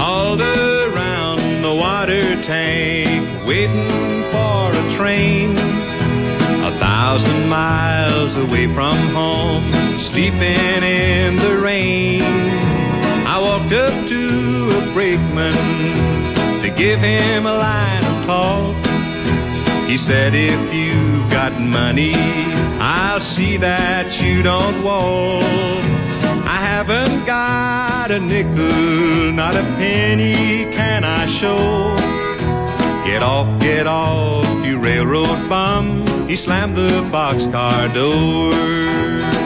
[0.00, 5.58] Hauled around the water tank, waiting for a train.
[5.60, 9.68] A thousand miles away from home,
[10.00, 12.22] sleeping in the rain.
[13.28, 15.52] I walked up to a brakeman
[16.64, 18.89] to give him a line of talk.
[19.90, 25.42] He said, if you've got money, I'll see that you don't walk.
[26.46, 31.98] I haven't got a nickel, not a penny can I show.
[33.04, 36.28] Get off, get off, you railroad bum.
[36.28, 39.39] He slammed the boxcar door.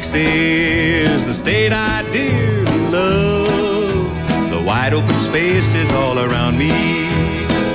[0.00, 4.08] Texas, the state I dearly love.
[4.48, 6.72] The wide open spaces all around me,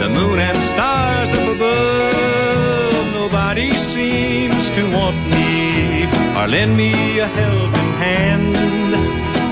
[0.01, 3.13] the moon and stars up above.
[3.13, 8.57] Nobody seems to want me or lend me a helping hand.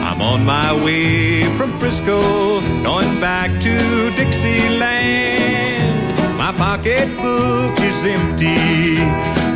[0.01, 3.75] I'm on my way from Frisco, going back to
[4.17, 6.17] Dixieland.
[6.41, 8.97] My pocketbook is empty,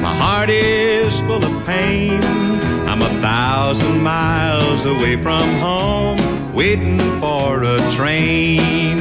[0.06, 2.47] my heart is full of pain.
[3.28, 8.95] Thousand miles away from home, waiting for a train.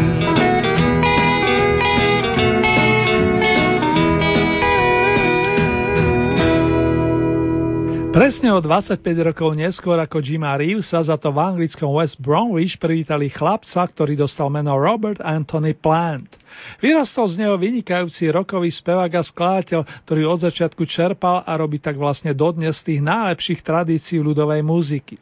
[8.10, 8.98] Presne o 25
[9.30, 14.18] rokov neskôr ako Jima Reeves sa za to v anglickom West Bromwich privítali chlapca, ktorý
[14.18, 16.34] dostal meno Robert Anthony Plant.
[16.80, 21.96] Vyrastol z neho vynikajúci rokový spevák a skladateľ, ktorý od začiatku čerpal a robí tak
[22.00, 25.16] vlastne dodnes z tých najlepších tradícií ľudovej muziky.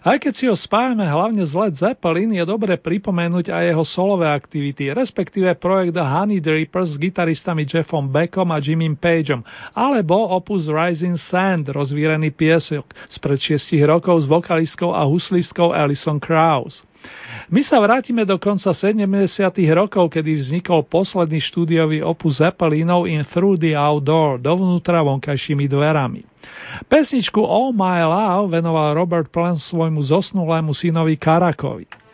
[0.00, 4.30] Aj keď si ho spájame hlavne z Led Zeppelin, je dobre pripomenúť aj jeho solové
[4.32, 9.44] aktivity, respektíve projekt The Honey Drippers s gitaristami Jeffom Beckom a Jimmym Pageom,
[9.76, 16.87] alebo opus Rising Sand, rozvírený piesok, spred 6 rokov s vokalistkou a huslistkou Alison Krauss.
[17.48, 19.08] My sa vrátime do konca 70.
[19.72, 26.28] rokov, kedy vznikol posledný štúdiový opus Zeppelinov In Through the Outdoor, dovnútra vonkajšími dverami.
[26.92, 32.07] Pesničku All My Love venoval Robert Plant svojmu zosnulému synovi Karakovi.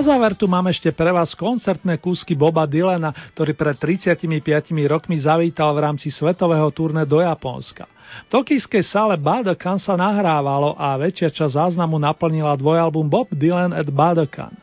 [0.00, 4.24] Na záver tu mám ešte pre vás koncertné kúsky Boba Dylana, ktorý pred 35
[4.88, 7.84] rokmi zavítal v rámci svetového turné do Japonska.
[8.24, 13.92] V tokijskej sále Budokan sa nahrávalo a väčšia časť záznamu naplnila dvojalbum Bob Dylan at
[13.92, 14.56] Budokan.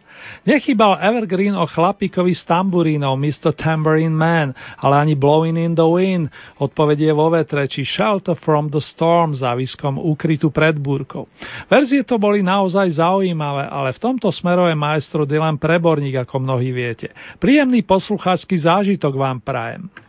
[0.48, 3.52] Nechýbal Evergreen o chlapíkovi s tamburínou, Mr.
[3.52, 8.80] Tambourine Man, ale ani Blowing in the Wind, odpovedie vo vetre, či Shelter from the
[8.80, 11.28] Storm, záviskom ukrytu pred búrkou.
[11.68, 16.72] Verzie to boli naozaj zaujímavé, ale v tomto smero je maestro Dylan preborník, ako mnohí
[16.72, 17.12] viete.
[17.38, 20.07] Príjemný posluchácky zážitok vám prajem.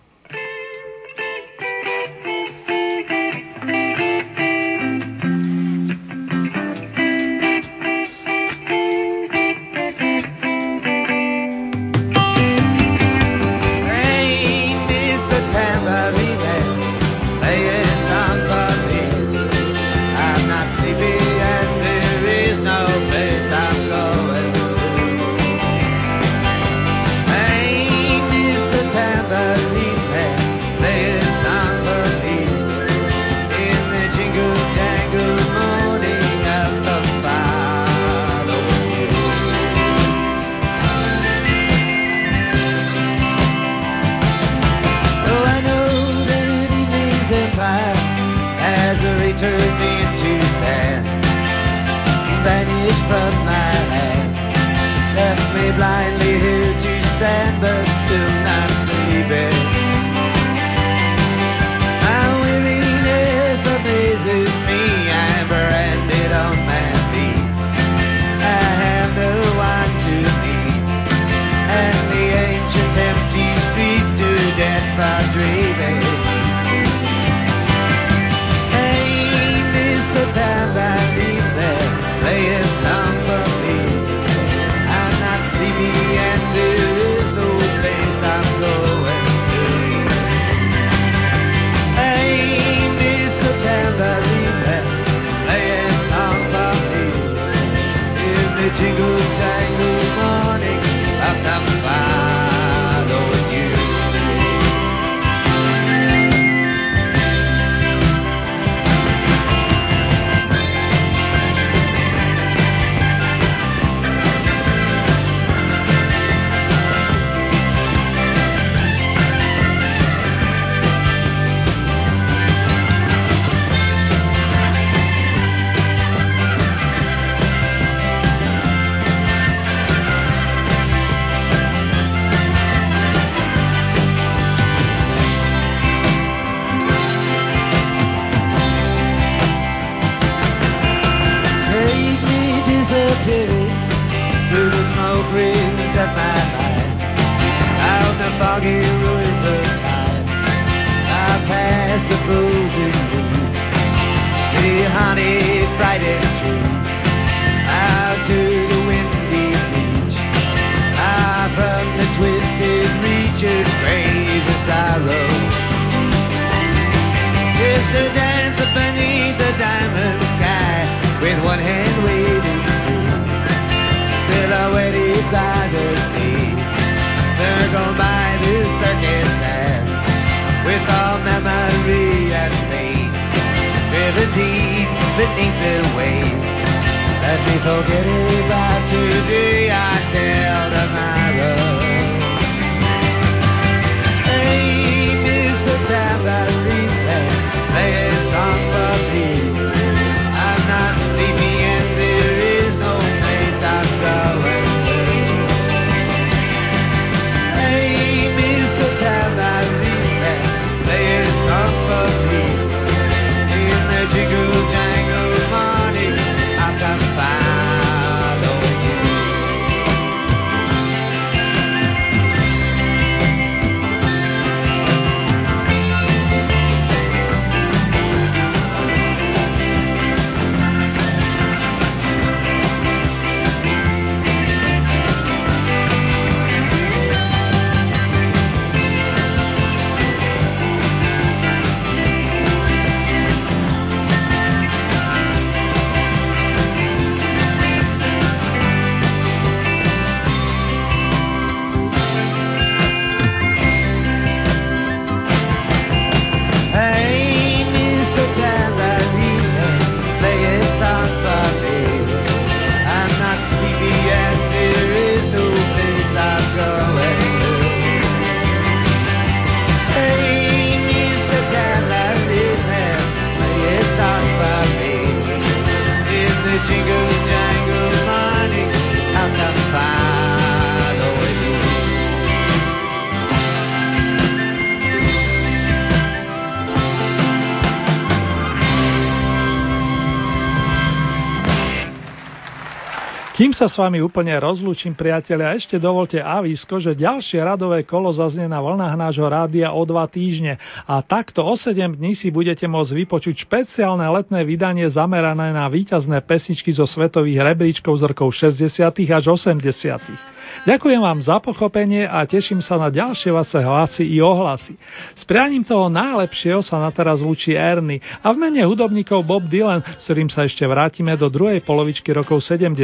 [293.59, 298.63] Sa s vami úplne rozlúčim, priatelia, ešte dovolte avísko, že ďalšie radové kolo zaznie na
[298.63, 303.35] vlnách nášho rádia o dva týždne a takto o 7 dní si budete môcť vypočuť
[303.51, 308.79] špeciálne letné vydanie zamerané na víťazné pesničky zo svetových rebríčkov z rokov 60.
[309.11, 310.38] až 80.
[310.67, 314.75] Ďakujem vám za pochopenie a teším sa na ďalšie vaše hlasy i ohlasy.
[315.15, 319.85] S prianím toho najlepšieho sa na teraz lúči Erny a v mene hudobníkov Bob Dylan,
[319.85, 322.75] s ktorým sa ešte vrátime do druhej polovičky rokov 70.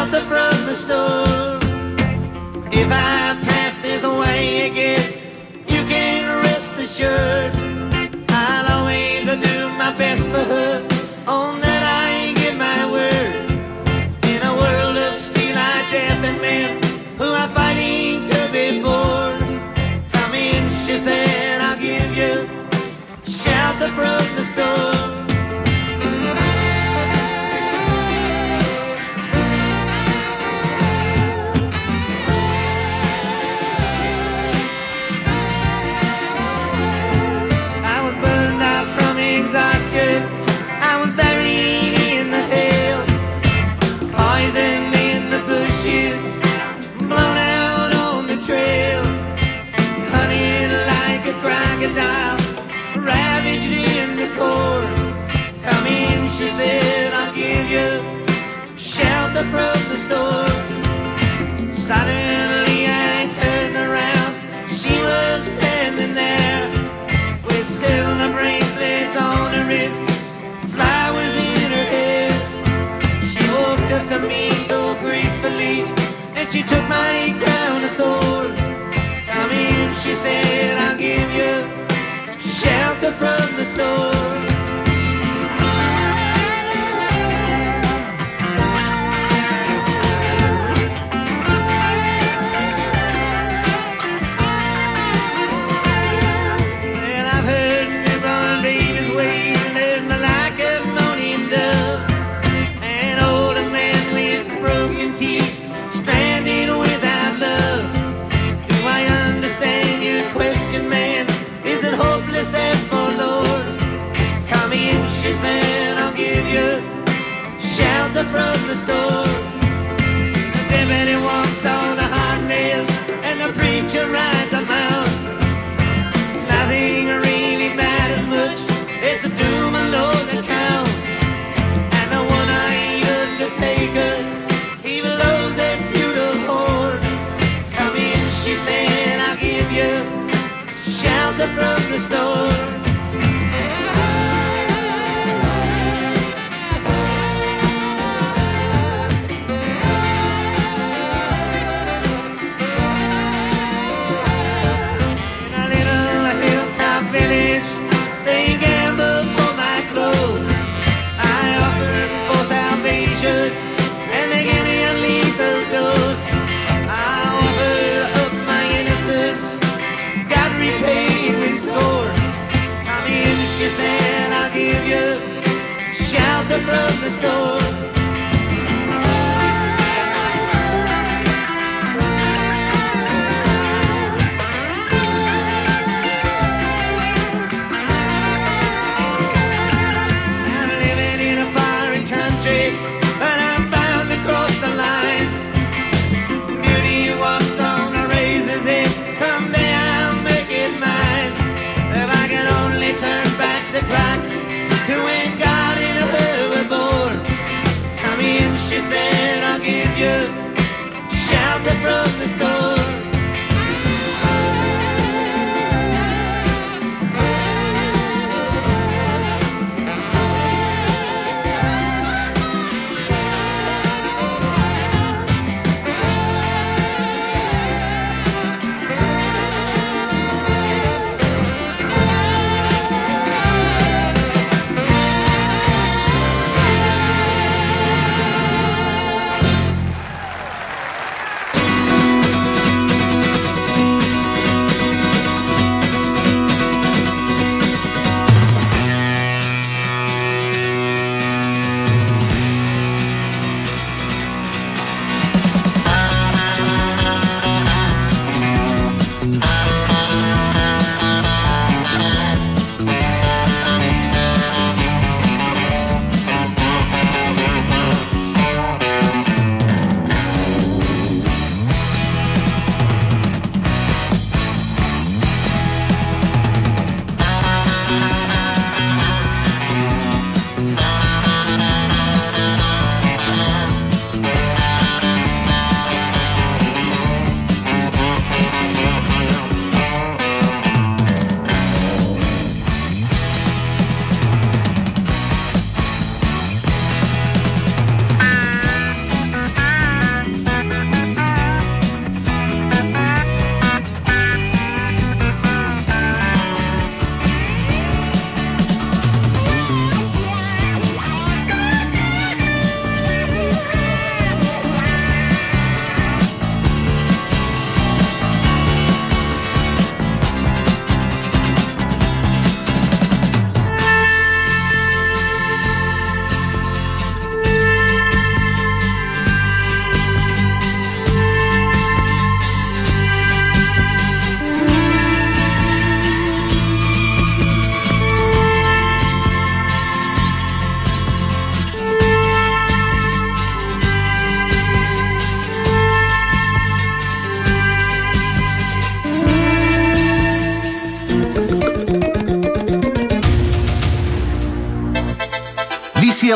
[0.00, 1.60] Out the the store.
[2.72, 3.19] If I